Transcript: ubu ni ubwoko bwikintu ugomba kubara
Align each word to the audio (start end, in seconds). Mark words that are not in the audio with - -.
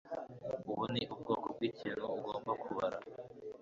ubu 0.69 0.83
ni 0.93 1.01
ubwoko 1.13 1.47
bwikintu 1.55 2.05
ugomba 2.17 2.51
kubara 2.61 2.97